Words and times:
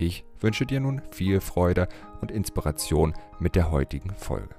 Ich 0.00 0.24
wünsche 0.38 0.64
dir 0.64 0.78
nun 0.78 1.02
viel 1.10 1.40
Freude 1.40 1.88
und 2.20 2.30
Inspiration 2.30 3.14
mit 3.40 3.56
der 3.56 3.72
heutigen 3.72 4.14
Folge. 4.14 4.54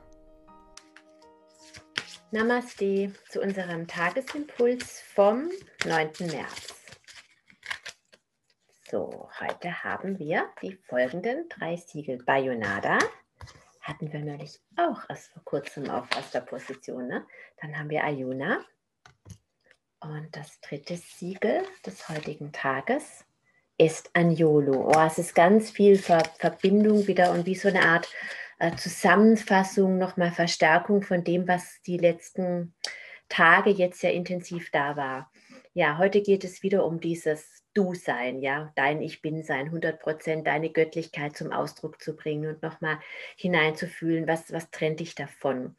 Namaste 2.32 3.14
zu 3.30 3.42
unserem 3.42 3.88
Tagesimpuls 3.88 5.02
vom 5.16 5.50
9. 5.86 6.10
März. 6.20 6.76
So, 8.92 9.30
heute 9.40 9.84
haben 9.84 10.20
wir 10.20 10.50
die 10.62 10.76
folgenden 10.88 11.48
drei 11.48 11.78
Siegel. 11.78 12.22
Bayonada 12.26 13.00
hatten 13.80 14.12
wir 14.12 14.20
neulich 14.20 14.60
auch 14.76 15.10
erst 15.10 15.32
vor 15.32 15.44
kurzem 15.46 15.90
auf 15.90 16.06
erster 16.14 16.42
Position. 16.42 17.08
Ne? 17.08 17.26
Dann 17.62 17.80
haben 17.80 17.90
wir 17.90 18.04
Ayuna, 18.04 18.60
und 20.02 20.34
das 20.36 20.62
dritte 20.62 20.96
Siegel 20.96 21.64
des 21.86 22.08
heutigen 22.08 22.54
Tages 22.54 23.26
ist 23.80 24.12
Anjolo. 24.14 24.92
Oh, 24.94 25.06
es 25.08 25.18
ist 25.18 25.34
ganz 25.34 25.72
viel 25.72 25.98
Ver 25.98 26.24
Verbindung 26.38 27.08
wieder 27.08 27.32
und 27.32 27.46
wie 27.46 27.56
so 27.56 27.70
eine 27.70 27.84
Art 27.84 28.08
äh, 28.60 28.76
Zusammenfassung, 28.76 29.98
nochmal 29.98 30.32
Verstärkung 30.32 31.02
von 31.02 31.24
dem, 31.24 31.48
was 31.48 31.82
die 31.88 31.98
letzten 31.98 32.76
Tage 33.30 33.70
jetzt 33.70 34.02
sehr 34.02 34.14
intensiv 34.14 34.70
da 34.72 34.98
war. 34.98 35.32
Ja, 35.74 35.98
heute 35.98 36.22
geht 36.22 36.44
es 36.44 36.62
wieder 36.62 36.86
um 36.86 37.00
dieses 37.00 37.64
Du-Sein, 37.74 38.40
ja, 38.40 38.74
dein 38.76 39.02
Ich 39.02 39.22
Bin-Sein, 39.22 39.68
100 39.68 40.00
Prozent 40.00 40.48
deine 40.48 40.72
Göttlichkeit 40.72 41.38
zum 41.38 41.54
Ausdruck 41.54 42.02
zu 42.02 42.16
bringen 42.16 42.50
und 42.50 42.62
nochmal 42.62 43.00
hineinzufühlen, 43.38 44.28
was, 44.28 44.52
was 44.52 44.70
trennt 44.72 45.00
dich 45.00 45.16
davon. 45.16 45.78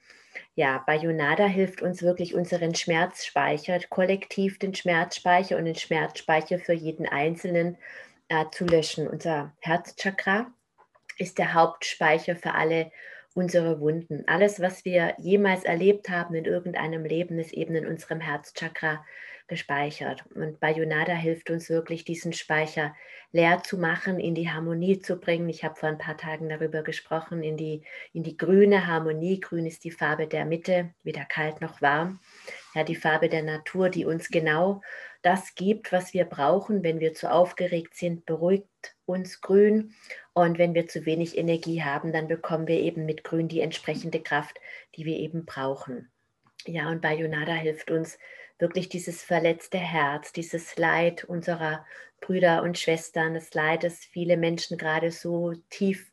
Ja, 0.54 0.82
Bayonada 0.86 1.46
hilft 1.46 1.82
uns 1.82 2.02
wirklich, 2.02 2.34
unseren 2.34 2.74
Schmerzspeicher, 2.74 3.78
kollektiv 3.88 4.58
den 4.58 4.74
Schmerzspeicher 4.74 5.56
und 5.56 5.64
den 5.64 5.74
Schmerzspeicher 5.74 6.58
für 6.58 6.72
jeden 6.72 7.06
Einzelnen 7.06 7.78
äh, 8.28 8.44
zu 8.52 8.64
löschen. 8.64 9.08
Unser 9.08 9.52
Herzchakra 9.60 10.52
ist 11.18 11.38
der 11.38 11.54
Hauptspeicher 11.54 12.36
für 12.36 12.54
alle 12.54 12.90
unsere 13.34 13.80
Wunden. 13.80 14.24
Alles, 14.26 14.60
was 14.60 14.84
wir 14.84 15.14
jemals 15.18 15.64
erlebt 15.64 16.08
haben 16.08 16.34
in 16.34 16.44
irgendeinem 16.44 17.04
Leben, 17.04 17.38
ist 17.38 17.52
eben 17.52 17.74
in 17.74 17.86
unserem 17.86 18.20
Herzchakra 18.20 19.04
gespeichert. 19.50 20.24
Und 20.34 20.60
Bayonada 20.60 21.12
hilft 21.12 21.50
uns 21.50 21.68
wirklich, 21.68 22.04
diesen 22.04 22.32
Speicher 22.32 22.94
leer 23.32 23.62
zu 23.62 23.76
machen, 23.76 24.18
in 24.18 24.34
die 24.34 24.48
Harmonie 24.48 25.00
zu 25.00 25.16
bringen. 25.16 25.48
Ich 25.50 25.62
habe 25.64 25.76
vor 25.76 25.90
ein 25.90 25.98
paar 25.98 26.16
Tagen 26.16 26.48
darüber 26.48 26.82
gesprochen, 26.82 27.42
in 27.42 27.58
die, 27.58 27.82
in 28.14 28.22
die 28.22 28.36
grüne 28.36 28.86
Harmonie. 28.86 29.40
Grün 29.40 29.66
ist 29.66 29.84
die 29.84 29.90
Farbe 29.90 30.26
der 30.26 30.46
Mitte, 30.46 30.94
weder 31.02 31.24
kalt 31.26 31.60
noch 31.60 31.82
warm. 31.82 32.20
Ja, 32.74 32.84
die 32.84 32.96
Farbe 32.96 33.28
der 33.28 33.42
Natur, 33.42 33.90
die 33.90 34.06
uns 34.06 34.28
genau 34.28 34.80
das 35.22 35.54
gibt, 35.54 35.92
was 35.92 36.14
wir 36.14 36.24
brauchen. 36.24 36.82
Wenn 36.82 37.00
wir 37.00 37.12
zu 37.12 37.30
aufgeregt 37.30 37.94
sind, 37.96 38.24
beruhigt 38.24 38.94
uns 39.04 39.40
grün. 39.40 39.92
Und 40.32 40.58
wenn 40.58 40.74
wir 40.74 40.86
zu 40.86 41.04
wenig 41.04 41.36
Energie 41.36 41.82
haben, 41.82 42.12
dann 42.12 42.28
bekommen 42.28 42.68
wir 42.68 42.80
eben 42.80 43.04
mit 43.04 43.24
grün 43.24 43.48
die 43.48 43.60
entsprechende 43.60 44.20
Kraft, 44.20 44.58
die 44.96 45.04
wir 45.04 45.18
eben 45.18 45.44
brauchen. 45.44 46.10
Ja, 46.66 46.88
und 46.90 47.00
Bayonada 47.00 47.52
hilft 47.52 47.90
uns, 47.90 48.18
wirklich 48.60 48.88
dieses 48.88 49.22
verletzte 49.22 49.78
Herz, 49.78 50.32
dieses 50.32 50.76
Leid 50.76 51.24
unserer 51.24 51.84
Brüder 52.20 52.62
und 52.62 52.78
Schwestern, 52.78 53.34
das 53.34 53.54
Leid, 53.54 53.84
das 53.84 54.04
viele 54.04 54.36
Menschen 54.36 54.76
gerade 54.78 55.10
so 55.10 55.54
tief 55.70 56.12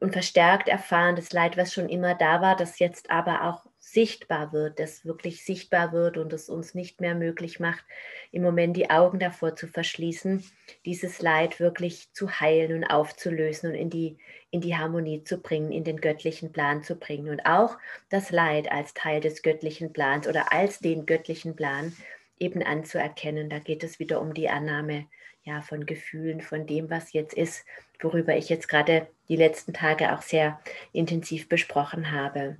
und 0.00 0.12
verstärkt 0.12 0.68
erfahren, 0.68 1.16
das 1.16 1.32
Leid, 1.32 1.56
was 1.56 1.72
schon 1.72 1.88
immer 1.88 2.14
da 2.14 2.40
war, 2.40 2.56
das 2.56 2.78
jetzt 2.78 3.10
aber 3.10 3.44
auch 3.44 3.64
sichtbar 3.92 4.52
wird, 4.52 4.78
das 4.78 5.04
wirklich 5.04 5.44
sichtbar 5.44 5.92
wird 5.92 6.16
und 6.16 6.32
es 6.32 6.48
uns 6.48 6.74
nicht 6.74 7.02
mehr 7.02 7.14
möglich 7.14 7.60
macht, 7.60 7.84
im 8.30 8.42
Moment 8.42 8.74
die 8.76 8.88
Augen 8.88 9.18
davor 9.18 9.54
zu 9.54 9.66
verschließen, 9.66 10.42
dieses 10.86 11.20
Leid 11.20 11.60
wirklich 11.60 12.10
zu 12.12 12.40
heilen 12.40 12.72
und 12.72 12.84
aufzulösen 12.84 13.70
und 13.70 13.76
in 13.76 13.90
die, 13.90 14.16
in 14.50 14.62
die 14.62 14.76
Harmonie 14.76 15.24
zu 15.24 15.38
bringen, 15.38 15.72
in 15.72 15.84
den 15.84 16.00
göttlichen 16.00 16.52
Plan 16.52 16.82
zu 16.82 16.96
bringen. 16.96 17.28
Und 17.28 17.44
auch 17.44 17.76
das 18.08 18.30
Leid 18.30 18.72
als 18.72 18.94
Teil 18.94 19.20
des 19.20 19.42
göttlichen 19.42 19.92
Plans 19.92 20.26
oder 20.26 20.52
als 20.52 20.78
den 20.78 21.04
göttlichen 21.04 21.54
Plan 21.54 21.92
eben 22.38 22.62
anzuerkennen. 22.62 23.50
Da 23.50 23.58
geht 23.58 23.84
es 23.84 23.98
wieder 23.98 24.22
um 24.22 24.32
die 24.32 24.48
Annahme 24.48 25.06
ja, 25.44 25.60
von 25.60 25.84
Gefühlen, 25.84 26.40
von 26.40 26.66
dem, 26.66 26.88
was 26.88 27.12
jetzt 27.12 27.34
ist, 27.34 27.66
worüber 28.00 28.36
ich 28.36 28.48
jetzt 28.48 28.68
gerade 28.68 29.06
die 29.28 29.36
letzten 29.36 29.74
Tage 29.74 30.14
auch 30.14 30.22
sehr 30.22 30.60
intensiv 30.92 31.48
besprochen 31.48 32.10
habe. 32.10 32.56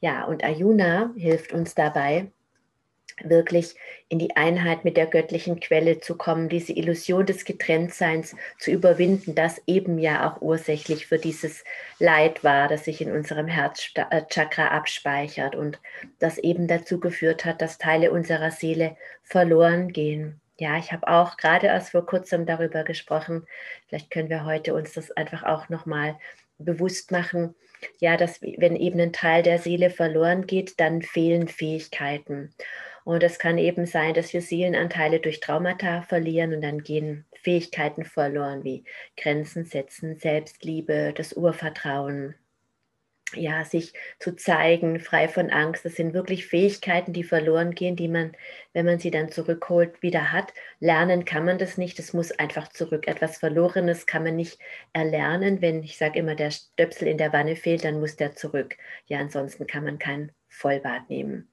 Ja, 0.00 0.24
und 0.24 0.44
Ayuna 0.44 1.12
hilft 1.16 1.52
uns 1.52 1.74
dabei, 1.74 2.30
wirklich 3.24 3.76
in 4.08 4.18
die 4.18 4.36
Einheit 4.36 4.84
mit 4.84 4.96
der 4.96 5.06
göttlichen 5.06 5.58
Quelle 5.58 6.00
zu 6.00 6.16
kommen, 6.16 6.48
diese 6.48 6.72
Illusion 6.72 7.24
des 7.24 7.44
Getrenntseins 7.44 8.36
zu 8.58 8.70
überwinden, 8.70 9.34
das 9.34 9.60
eben 9.66 9.98
ja 9.98 10.30
auch 10.30 10.42
ursächlich 10.42 11.06
für 11.06 11.18
dieses 11.18 11.64
Leid 11.98 12.44
war, 12.44 12.68
das 12.68 12.84
sich 12.84 13.00
in 13.00 13.10
unserem 13.10 13.46
Herzchakra 13.46 14.68
abspeichert 14.68 15.56
und 15.56 15.80
das 16.18 16.38
eben 16.38 16.68
dazu 16.68 17.00
geführt 17.00 17.44
hat, 17.44 17.62
dass 17.62 17.78
Teile 17.78 18.12
unserer 18.12 18.50
Seele 18.50 18.96
verloren 19.22 19.92
gehen. 19.92 20.40
Ja, 20.58 20.78
ich 20.78 20.92
habe 20.92 21.08
auch 21.08 21.36
gerade 21.36 21.66
erst 21.66 21.90
vor 21.90 22.06
kurzem 22.06 22.46
darüber 22.46 22.84
gesprochen. 22.84 23.46
Vielleicht 23.88 24.10
können 24.10 24.30
wir 24.30 24.44
heute 24.44 24.74
uns 24.74 24.92
das 24.92 25.10
einfach 25.10 25.42
auch 25.42 25.68
nochmal 25.68 26.18
bewusst 26.58 27.10
machen, 27.10 27.54
ja, 27.98 28.16
dass 28.16 28.40
wenn 28.42 28.76
eben 28.76 29.00
ein 29.00 29.12
Teil 29.12 29.42
der 29.42 29.58
Seele 29.58 29.90
verloren 29.90 30.46
geht, 30.46 30.78
dann 30.80 31.02
fehlen 31.02 31.48
Fähigkeiten. 31.48 32.54
Und 33.04 33.22
es 33.22 33.38
kann 33.38 33.56
eben 33.58 33.86
sein, 33.86 34.14
dass 34.14 34.32
wir 34.32 34.42
Seelenanteile 34.42 35.20
durch 35.20 35.40
Traumata 35.40 36.02
verlieren 36.02 36.54
und 36.54 36.60
dann 36.62 36.82
gehen 36.82 37.24
Fähigkeiten 37.40 38.04
verloren 38.04 38.64
wie 38.64 38.84
Grenzen 39.16 39.64
setzen, 39.64 40.18
Selbstliebe, 40.18 41.12
das 41.16 41.32
Urvertrauen, 41.32 42.34
ja, 43.34 43.64
sich 43.64 43.92
zu 44.18 44.36
zeigen, 44.36 45.00
frei 45.00 45.28
von 45.28 45.50
Angst. 45.50 45.84
Das 45.84 45.96
sind 45.96 46.14
wirklich 46.14 46.46
Fähigkeiten, 46.46 47.12
die 47.12 47.24
verloren 47.24 47.74
gehen, 47.74 47.96
die 47.96 48.08
man, 48.08 48.36
wenn 48.72 48.86
man 48.86 48.98
sie 48.98 49.10
dann 49.10 49.30
zurückholt, 49.30 50.00
wieder 50.02 50.32
hat. 50.32 50.52
Lernen 50.80 51.24
kann 51.24 51.44
man 51.44 51.58
das 51.58 51.76
nicht, 51.76 51.98
es 51.98 52.12
muss 52.12 52.32
einfach 52.32 52.68
zurück. 52.68 53.08
Etwas 53.08 53.38
Verlorenes 53.38 54.06
kann 54.06 54.22
man 54.22 54.36
nicht 54.36 54.58
erlernen. 54.92 55.60
Wenn, 55.60 55.82
ich 55.82 55.98
sage 55.98 56.20
immer, 56.20 56.34
der 56.36 56.50
Stöpsel 56.52 57.08
in 57.08 57.18
der 57.18 57.32
Wanne 57.32 57.56
fehlt, 57.56 57.84
dann 57.84 58.00
muss 58.00 58.16
der 58.16 58.34
zurück. 58.36 58.76
Ja, 59.06 59.18
ansonsten 59.18 59.66
kann 59.66 59.84
man 59.84 59.98
kein 59.98 60.32
Vollbad 60.48 61.10
nehmen. 61.10 61.48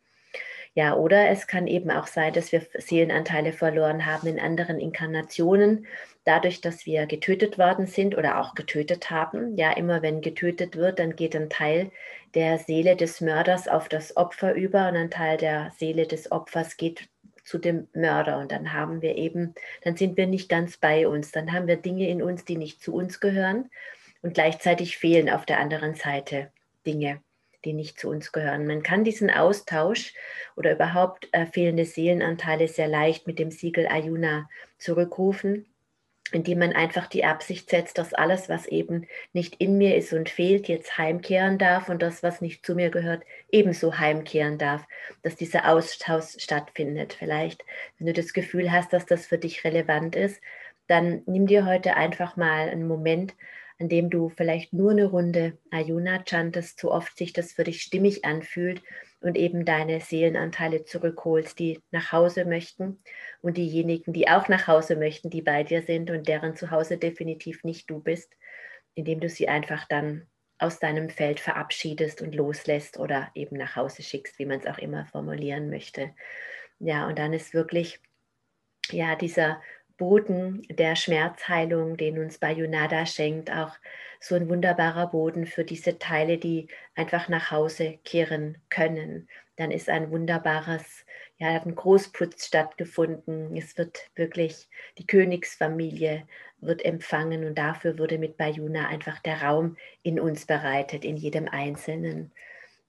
Ja, 0.76 0.96
oder 0.96 1.30
es 1.30 1.46
kann 1.46 1.68
eben 1.68 1.92
auch 1.92 2.08
sein, 2.08 2.34
dass 2.34 2.52
wir 2.52 2.66
Seelenanteile 2.74 3.54
verloren 3.54 4.08
haben 4.08 4.28
in 4.28 4.40
anderen 4.40 4.80
Inkarnationen, 4.80 5.86
dadurch, 6.26 6.62
dass 6.62 6.88
wir 6.88 7.06
getötet 7.06 7.60
worden 7.60 7.86
sind 7.86 8.18
oder 8.18 8.40
auch 8.40 8.56
getötet 8.56 9.12
haben. 9.12 9.56
Ja, 9.56 9.72
immer 9.74 10.02
wenn 10.02 10.22
getötet 10.22 10.76
wird, 10.76 10.98
dann 10.98 11.16
geht 11.16 11.36
ein 11.36 11.50
Teil 11.50 11.92
der 12.34 12.58
Seele 12.58 12.96
des 12.96 13.22
Mörders 13.22 13.68
auf 13.68 13.88
das 13.88 14.18
Opfer 14.18 14.56
über 14.56 14.88
und 14.88 14.96
ein 14.96 15.12
Teil 15.12 15.38
der 15.38 15.72
Seele 15.78 16.08
des 16.08 16.32
Opfers 16.32 16.76
geht 16.78 17.08
zu 17.44 17.60
dem 17.60 17.88
Mörder. 17.94 18.40
Und 18.40 18.52
dann 18.52 18.74
haben 18.74 19.02
wir 19.04 19.16
eben, 19.16 19.54
dann 19.84 19.96
sind 19.96 20.18
wir 20.18 20.26
nicht 20.26 20.50
ganz 20.50 20.78
bei 20.78 21.08
uns, 21.08 21.32
dann 21.32 21.54
haben 21.54 21.68
wir 21.68 21.78
Dinge 21.78 22.10
in 22.10 22.24
uns, 22.24 22.46
die 22.46 22.58
nicht 22.58 22.82
zu 22.82 22.96
uns 22.96 23.20
gehören 23.20 23.70
und 24.24 24.34
gleichzeitig 24.34 24.98
fehlen 24.98 25.30
auf 25.30 25.46
der 25.46 25.60
anderen 25.60 25.94
Seite 25.94 26.52
Dinge 26.86 27.22
die 27.66 27.74
nicht 27.74 28.00
zu 28.00 28.10
uns 28.10 28.32
gehören. 28.32 28.68
Man 28.68 28.84
kann 28.84 29.04
diesen 29.04 29.30
Austausch 29.30 30.14
oder 30.56 30.74
überhaupt 30.74 31.30
äh, 31.32 31.46
fehlende 31.46 31.86
Seelenanteile 31.86 32.68
sehr 32.68 32.88
leicht 32.88 33.28
mit 33.28 33.40
dem 33.40 33.52
Siegel 33.52 33.88
Ayuna 33.88 34.50
zurückrufen, 34.78 35.66
indem 36.32 36.60
man 36.60 36.74
einfach 36.74 37.08
die 37.08 37.26
Absicht 37.26 37.70
setzt, 37.70 37.98
dass 37.98 38.14
alles, 38.14 38.50
was 38.50 38.66
eben 38.66 39.08
nicht 39.34 39.56
in 39.56 39.78
mir 39.78 39.96
ist 39.96 40.14
und 40.14 40.30
fehlt, 40.30 40.68
jetzt 40.68 40.98
heimkehren 40.98 41.58
darf 41.58 41.90
und 41.90 42.02
das, 42.02 42.24
was 42.24 42.42
nicht 42.42 42.66
zu 42.66 42.76
mir 42.76 42.90
gehört, 42.90 43.24
ebenso 43.52 43.98
heimkehren 43.98 44.58
darf, 44.58 44.86
dass 45.22 45.36
dieser 45.36 45.70
Austausch 45.70 46.40
stattfindet. 46.40 47.14
Vielleicht, 47.14 47.64
wenn 47.98 48.08
du 48.08 48.14
das 48.14 48.34
Gefühl 48.34 48.72
hast, 48.72 48.94
dass 48.94 49.06
das 49.06 49.28
für 49.28 49.38
dich 49.38 49.64
relevant 49.64 50.16
ist, 50.16 50.42
dann 50.88 51.22
nimm 51.26 51.48
dir 51.48 51.66
heute 51.66 51.96
einfach 51.96 52.36
mal 52.36 52.70
einen 52.70 52.88
Moment, 52.88 53.36
indem 53.84 54.10
du 54.10 54.30
vielleicht 54.30 54.72
nur 54.72 54.92
eine 54.92 55.08
Runde 55.08 55.58
Ayuna 55.70 56.24
chantest, 56.26 56.80
so 56.80 56.90
oft 56.90 57.18
sich 57.18 57.34
das 57.34 57.52
für 57.52 57.66
dich 57.66 57.82
stimmig 57.82 58.24
anfühlt 58.24 58.82
und 59.20 59.38
eben 59.38 59.66
deine 59.66 60.00
Seelenanteile 60.00 60.86
zurückholst, 60.86 61.60
die 61.60 61.82
nach 61.92 62.14
Hause 62.14 62.46
möchten 62.46 63.04
und 63.42 63.58
diejenigen, 63.58 64.14
die 64.14 64.30
auch 64.30 64.48
nach 64.48 64.68
Hause 64.68 64.96
möchten, 64.96 65.30
die 65.30 65.42
bei 65.42 65.64
dir 65.64 65.82
sind 65.82 66.12
und 66.12 66.30
deren 66.30 66.56
Zuhause 66.56 66.98
definitiv 66.98 67.66
nicht 67.66 67.90
du 67.90 68.00
bist, 68.00 68.32
indem 68.96 69.20
du 69.20 69.28
sie 69.28 69.50
einfach 69.50 69.86
dann 69.90 70.28
aus 70.60 70.80
deinem 70.80 71.10
Feld 71.10 71.42
verabschiedest 71.42 72.22
und 72.22 72.34
loslässt 72.34 72.98
oder 72.98 73.32
eben 73.36 73.58
nach 73.58 73.76
Hause 73.76 74.02
schickst, 74.02 74.40
wie 74.40 74.46
man 74.46 74.62
es 74.62 74.66
auch 74.66 74.78
immer 74.78 75.06
formulieren 75.08 75.70
möchte. 75.70 76.16
Ja, 76.80 77.06
und 77.06 77.20
dann 77.20 77.34
ist 77.34 77.54
wirklich 77.54 78.00
ja 78.92 79.18
dieser 79.18 79.62
Boden 80.04 80.64
der 80.70 80.98
Schmerzheilung, 80.98 81.96
den 81.96 82.20
uns 82.20 82.38
Bayonada 82.38 83.06
schenkt, 83.06 83.50
auch 83.50 83.72
so 84.20 84.36
ein 84.36 84.50
wunderbarer 84.50 85.08
Boden 85.08 85.46
für 85.46 85.64
diese 85.64 85.98
Teile, 85.98 86.38
die 86.38 86.68
einfach 86.94 87.30
nach 87.30 87.52
Hause 87.52 88.00
kehren 88.04 88.58
können. 88.70 89.30
Dann 89.56 89.72
ist 89.72 89.88
ein 89.88 90.12
wunderbares, 90.12 91.06
ja, 91.38 91.52
ein 91.52 91.74
Großputz 91.74 92.48
stattgefunden. 92.48 93.56
Es 93.56 93.78
wird 93.78 94.12
wirklich 94.16 94.68
die 94.98 95.08
Königsfamilie 95.08 96.28
wird 96.60 96.84
empfangen 96.84 97.46
und 97.46 97.58
dafür 97.58 97.98
wurde 97.98 98.18
mit 98.18 98.36
Bayuna 98.36 98.90
einfach 98.90 99.20
der 99.20 99.42
Raum 99.42 99.78
in 100.02 100.20
uns 100.20 100.46
bereitet, 100.46 101.06
in 101.06 101.16
jedem 101.16 101.48
Einzelnen. 101.48 102.34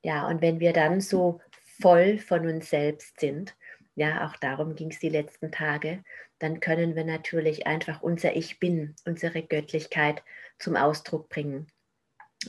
Ja, 0.02 0.26
und 0.26 0.43
wenn 0.43 0.58
wir 0.58 0.72
dann 0.72 1.00
so 1.00 1.40
voll 1.81 2.19
von 2.19 2.44
uns 2.49 2.70
selbst 2.70 3.20
sind, 3.20 3.55
ja, 3.94 4.26
auch 4.26 4.37
darum 4.37 4.75
ging 4.75 4.91
es 4.91 4.99
die 4.99 5.08
letzten 5.08 5.52
Tage, 5.52 6.02
dann 6.38 6.61
können 6.61 6.96
wir 6.96 7.05
natürlich 7.05 7.67
einfach 7.67 8.02
unser 8.02 8.37
Ich 8.37 8.58
Bin, 8.58 8.94
unsere 9.05 9.43
Göttlichkeit 9.43 10.23
zum 10.58 10.76
Ausdruck 10.76 11.29
bringen. 11.29 11.69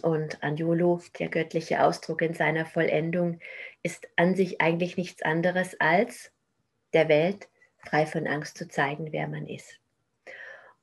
Und 0.02 0.44
Anjolo, 0.44 1.02
der 1.20 1.30
göttliche 1.30 1.84
Ausdruck 1.84 2.22
in 2.22 2.34
seiner 2.34 2.66
Vollendung, 2.66 3.40
ist 3.84 4.08
an 4.16 4.36
sich 4.36 4.60
eigentlich 4.60 4.98
nichts 4.98 5.22
anderes 5.22 5.80
als 5.80 6.32
der 6.94 7.08
Welt 7.08 7.48
frei 7.78 8.06
von 8.06 8.28
Angst 8.28 8.58
zu 8.58 8.68
zeigen, 8.68 9.12
wer 9.12 9.28
man 9.28 9.48
ist. 9.48 9.80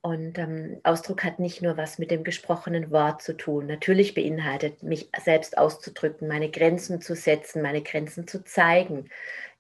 Und 0.05 0.37
ähm, 0.39 0.81
Ausdruck 0.83 1.23
hat 1.23 1.39
nicht 1.39 1.63
nur 1.63 1.77
was 1.77 1.99
mit 1.99 2.11
dem 2.11 2.25
gesprochenen 2.25 2.91
Wort 2.91 3.23
zu 3.23 3.37
tun. 3.37 3.67
Natürlich 3.67 4.15
beinhaltet 4.15 4.83
mich 4.83 5.09
selbst 5.23 5.57
auszudrücken, 5.57 6.27
meine 6.27 6.51
Grenzen 6.51 7.01
zu 7.01 7.15
setzen, 7.15 7.63
meine 7.63 7.83
Grenzen 7.83 8.27
zu 8.27 8.43
zeigen, 8.45 9.09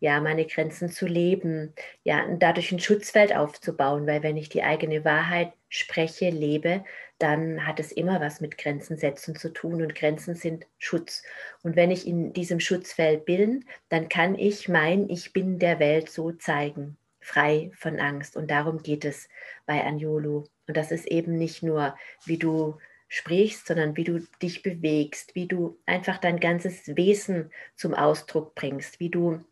ja, 0.01 0.21
meine 0.21 0.45
Grenzen 0.45 0.89
zu 0.91 1.07
leben, 1.07 1.75
ja, 2.03 2.25
und 2.25 2.43
dadurch 2.43 2.73
ein 2.73 2.81
Schutzfeld 2.81 3.35
aufzubauen, 3.37 4.07
weil 4.09 4.25
wenn 4.25 4.37
ich 4.37 4.49
die 4.49 4.65
eigene 4.65 5.05
Wahrheit 5.05 5.53
spreche, 5.69 6.31
lebe, 6.31 6.85
dann 7.19 7.65
hat 7.65 7.79
es 7.79 7.93
immer 7.93 8.21
was 8.21 8.41
mit 8.41 8.59
Grenzen 8.59 8.97
setzen 8.97 9.37
zu 9.37 9.53
tun 9.53 9.81
und 9.81 9.95
Grenzen 9.95 10.35
sind 10.35 10.67
Schutz. 10.79 11.23
Und 11.63 11.77
wenn 11.77 11.93
ich 11.93 12.05
in 12.05 12.33
diesem 12.33 12.59
Schutzfeld 12.59 13.27
bin, 13.27 13.65
dann 13.91 14.09
kann 14.09 14.37
ich 14.37 14.69
mein 14.69 15.09
Ich 15.09 15.33
bin 15.33 15.61
der 15.61 15.79
Welt 15.79 16.11
so 16.11 16.33
zeigen 16.33 16.99
frei 17.23 17.71
von 17.75 17.99
Angst. 17.99 18.37
Und 18.37 18.51
darum 18.51 18.83
geht 18.83 19.05
es 19.05 19.29
bei 19.67 19.83
Anjolu. 19.83 20.45
Und 20.67 20.77
das 20.77 20.91
ist 20.91 21.07
eben 21.07 21.39
nicht 21.39 21.63
nur, 21.63 21.97
wie 22.27 22.39
du 22.39 22.79
sprichst, 23.09 23.67
sondern 23.67 23.97
wie 23.97 24.05
du 24.05 24.21
dich 24.41 24.63
bewegst, 24.63 25.35
wie 25.35 25.47
du 25.47 25.79
einfach 25.87 26.19
dein 26.19 26.41
ganzes 26.41 26.97
Wesen 26.97 27.51
zum 27.77 27.95
Ausdruck 27.95 28.55
bringst, 28.55 29.01
wie 29.01 29.11
du 29.11 29.45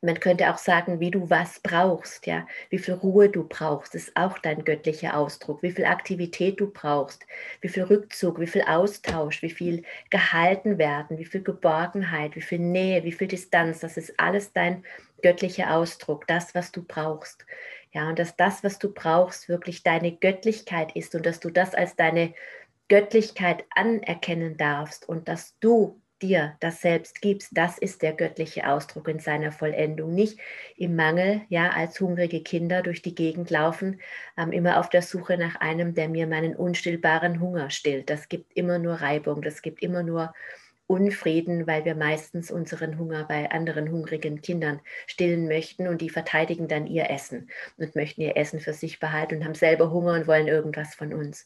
man 0.00 0.20
könnte 0.20 0.50
auch 0.52 0.58
sagen, 0.58 1.00
wie 1.00 1.10
du 1.10 1.28
was 1.28 1.60
brauchst, 1.60 2.26
ja, 2.26 2.46
wie 2.70 2.78
viel 2.78 2.94
Ruhe 2.94 3.28
du 3.28 3.46
brauchst, 3.48 3.94
ist 3.94 4.16
auch 4.16 4.38
dein 4.38 4.64
göttlicher 4.64 5.16
Ausdruck, 5.16 5.62
wie 5.62 5.72
viel 5.72 5.86
Aktivität 5.86 6.60
du 6.60 6.70
brauchst, 6.70 7.26
wie 7.60 7.68
viel 7.68 7.82
Rückzug, 7.84 8.38
wie 8.38 8.46
viel 8.46 8.62
Austausch, 8.62 9.42
wie 9.42 9.50
viel 9.50 9.82
gehalten 10.10 10.78
werden, 10.78 11.18
wie 11.18 11.24
viel 11.24 11.42
Geborgenheit, 11.42 12.36
wie 12.36 12.42
viel 12.42 12.60
Nähe, 12.60 13.02
wie 13.02 13.12
viel 13.12 13.28
Distanz, 13.28 13.80
das 13.80 13.96
ist 13.96 14.18
alles 14.20 14.52
dein 14.52 14.84
göttlicher 15.22 15.74
Ausdruck, 15.74 16.26
das, 16.26 16.54
was 16.54 16.72
du 16.72 16.82
brauchst. 16.82 17.44
Ja, 17.92 18.08
und 18.08 18.18
dass 18.18 18.36
das, 18.36 18.62
was 18.62 18.78
du 18.78 18.92
brauchst, 18.92 19.48
wirklich 19.48 19.82
deine 19.82 20.12
Göttlichkeit 20.12 20.94
ist 20.94 21.14
und 21.14 21.24
dass 21.24 21.40
du 21.40 21.50
das 21.50 21.74
als 21.74 21.96
deine 21.96 22.34
Göttlichkeit 22.88 23.64
anerkennen 23.74 24.56
darfst 24.56 25.08
und 25.08 25.28
dass 25.28 25.58
du 25.60 26.00
dir 26.22 26.56
das 26.60 26.80
selbst 26.80 27.20
gibst, 27.20 27.50
das 27.56 27.78
ist 27.78 28.02
der 28.02 28.12
göttliche 28.12 28.68
Ausdruck 28.68 29.08
in 29.08 29.20
seiner 29.20 29.52
Vollendung. 29.52 30.14
Nicht 30.14 30.38
im 30.76 30.96
Mangel, 30.96 31.42
ja, 31.48 31.70
als 31.70 32.00
hungrige 32.00 32.42
Kinder 32.42 32.82
durch 32.82 33.02
die 33.02 33.14
Gegend 33.14 33.50
laufen, 33.50 34.00
ähm, 34.36 34.52
immer 34.52 34.80
auf 34.80 34.88
der 34.88 35.02
Suche 35.02 35.38
nach 35.38 35.56
einem, 35.56 35.94
der 35.94 36.08
mir 36.08 36.26
meinen 36.26 36.56
unstillbaren 36.56 37.40
Hunger 37.40 37.70
stillt. 37.70 38.10
Das 38.10 38.28
gibt 38.28 38.56
immer 38.56 38.78
nur 38.78 38.94
Reibung, 38.94 39.42
das 39.42 39.62
gibt 39.62 39.82
immer 39.82 40.02
nur 40.02 40.34
Unfrieden, 40.88 41.66
weil 41.66 41.84
wir 41.84 41.94
meistens 41.94 42.50
unseren 42.50 42.98
Hunger 42.98 43.24
bei 43.24 43.50
anderen 43.50 43.92
hungrigen 43.92 44.40
Kindern 44.40 44.80
stillen 45.06 45.46
möchten 45.46 45.86
und 45.86 46.00
die 46.00 46.08
verteidigen 46.08 46.66
dann 46.66 46.86
ihr 46.86 47.10
Essen 47.10 47.50
und 47.76 47.94
möchten 47.94 48.22
ihr 48.22 48.38
Essen 48.38 48.58
für 48.58 48.72
sich 48.72 48.98
behalten 48.98 49.36
und 49.36 49.44
haben 49.44 49.54
selber 49.54 49.90
Hunger 49.90 50.14
und 50.14 50.26
wollen 50.26 50.48
irgendwas 50.48 50.94
von 50.94 51.12
uns. 51.12 51.44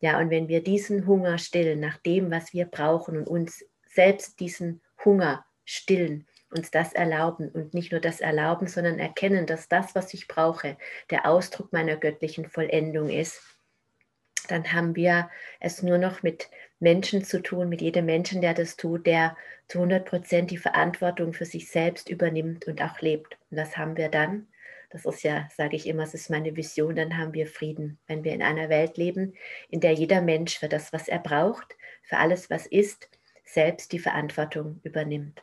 Ja, 0.00 0.18
und 0.18 0.30
wenn 0.30 0.48
wir 0.48 0.62
diesen 0.62 1.06
Hunger 1.06 1.38
stillen 1.38 1.78
nach 1.78 1.98
dem, 1.98 2.32
was 2.32 2.52
wir 2.52 2.64
brauchen 2.64 3.16
und 3.16 3.28
uns 3.28 3.64
selbst 3.86 4.40
diesen 4.40 4.82
Hunger 5.04 5.44
stillen, 5.64 6.26
uns 6.50 6.72
das 6.72 6.92
erlauben 6.92 7.48
und 7.48 7.74
nicht 7.74 7.92
nur 7.92 8.00
das 8.00 8.20
erlauben, 8.20 8.66
sondern 8.66 8.98
erkennen, 8.98 9.46
dass 9.46 9.68
das, 9.68 9.94
was 9.94 10.12
ich 10.14 10.26
brauche, 10.26 10.76
der 11.10 11.26
Ausdruck 11.26 11.72
meiner 11.72 11.96
göttlichen 11.96 12.48
Vollendung 12.48 13.08
ist, 13.08 13.40
dann 14.50 14.72
haben 14.72 14.96
wir 14.96 15.30
es 15.60 15.82
nur 15.82 15.98
noch 15.98 16.22
mit 16.22 16.50
Menschen 16.78 17.24
zu 17.24 17.42
tun, 17.42 17.68
mit 17.68 17.82
jedem 17.82 18.06
Menschen, 18.06 18.40
der 18.40 18.54
das 18.54 18.76
tut, 18.76 19.06
der 19.06 19.36
zu 19.68 19.78
100 19.78 20.04
Prozent 20.04 20.50
die 20.50 20.56
Verantwortung 20.56 21.32
für 21.32 21.44
sich 21.44 21.70
selbst 21.70 22.08
übernimmt 22.08 22.66
und 22.66 22.82
auch 22.82 23.00
lebt. 23.00 23.38
Und 23.50 23.56
das 23.56 23.76
haben 23.76 23.96
wir 23.96 24.08
dann. 24.08 24.48
Das 24.90 25.04
ist 25.04 25.22
ja, 25.22 25.48
sage 25.56 25.76
ich 25.76 25.86
immer, 25.86 26.02
es 26.02 26.14
ist 26.14 26.30
meine 26.30 26.56
Vision, 26.56 26.96
dann 26.96 27.16
haben 27.16 27.32
wir 27.32 27.46
Frieden. 27.46 27.98
Wenn 28.06 28.24
wir 28.24 28.32
in 28.32 28.42
einer 28.42 28.68
Welt 28.68 28.96
leben, 28.96 29.34
in 29.68 29.80
der 29.80 29.92
jeder 29.92 30.20
Mensch 30.20 30.58
für 30.58 30.68
das, 30.68 30.92
was 30.92 31.06
er 31.06 31.20
braucht, 31.20 31.76
für 32.02 32.16
alles, 32.16 32.50
was 32.50 32.66
ist, 32.66 33.08
selbst 33.44 33.92
die 33.92 34.00
Verantwortung 34.00 34.80
übernimmt. 34.82 35.42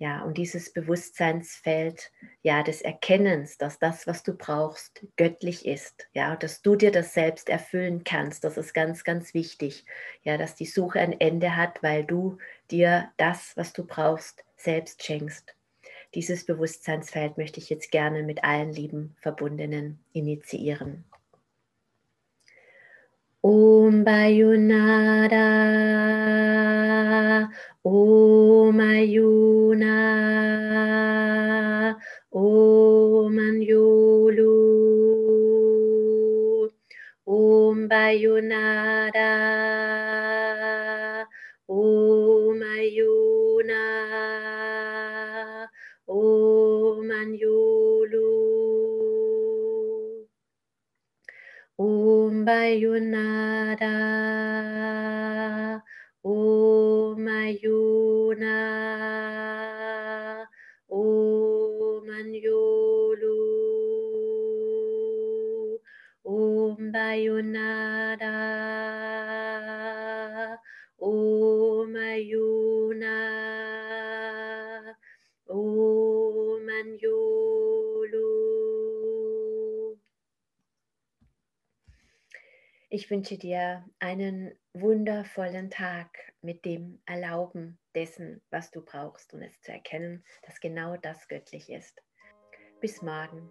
Ja, 0.00 0.22
und 0.22 0.38
dieses 0.38 0.72
Bewusstseinsfeld, 0.72 2.10
ja, 2.42 2.62
des 2.62 2.80
Erkennens, 2.80 3.58
dass 3.58 3.78
das, 3.78 4.06
was 4.06 4.22
du 4.22 4.32
brauchst, 4.32 5.06
göttlich 5.18 5.66
ist, 5.66 6.08
ja, 6.14 6.36
dass 6.36 6.62
du 6.62 6.74
dir 6.74 6.90
das 6.90 7.12
selbst 7.12 7.50
erfüllen 7.50 8.02
kannst, 8.02 8.42
das 8.44 8.56
ist 8.56 8.72
ganz, 8.72 9.04
ganz 9.04 9.34
wichtig, 9.34 9.84
ja, 10.22 10.38
dass 10.38 10.54
die 10.54 10.64
Suche 10.64 11.00
ein 11.00 11.20
Ende 11.20 11.54
hat, 11.54 11.82
weil 11.82 12.04
du 12.04 12.38
dir 12.70 13.12
das, 13.18 13.52
was 13.58 13.74
du 13.74 13.84
brauchst, 13.84 14.42
selbst 14.56 15.04
schenkst. 15.04 15.54
Dieses 16.14 16.46
Bewusstseinsfeld 16.46 17.36
möchte 17.36 17.60
ich 17.60 17.68
jetzt 17.68 17.90
gerne 17.92 18.22
mit 18.22 18.42
allen 18.42 18.72
lieben 18.72 19.14
Verbundenen 19.20 20.02
initiieren. 20.14 21.04
Om 23.42 24.04
Bayunada, 24.04 25.38
Om 27.82 28.76
Ayuna, 28.76 29.96
Om 32.30 33.38
Anjulu, 33.38 34.52
Om 37.24 37.88
Bayunada, 37.88 39.32
Om 41.68 42.60
Ayuna, 42.60 43.84
Om 46.06 47.10
Anjulu. 47.10 48.28
Om 51.78 52.44
Bayunada, 52.44 53.39
Om 67.40 67.52
Bayunada, 67.52 68.28
Om 70.98 71.96
Ayuna, 71.96 73.16
Om. 75.48 75.90
Ich 82.92 83.08
wünsche 83.08 83.38
dir 83.38 83.88
einen 84.00 84.52
wundervollen 84.74 85.70
Tag 85.70 86.10
mit 86.42 86.66
dem 86.66 87.00
Erlauben 87.06 87.78
dessen, 87.94 88.42
was 88.50 88.70
du 88.70 88.82
brauchst 88.84 89.32
und 89.32 89.42
es 89.42 89.58
zu 89.62 89.72
erkennen, 89.72 90.24
dass 90.42 90.60
genau 90.60 90.96
das 90.98 91.26
göttlich 91.28 91.70
ist. 91.70 92.02
Bis 92.80 93.00
morgen. 93.00 93.50